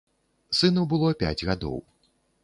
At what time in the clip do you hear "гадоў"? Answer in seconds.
1.51-1.77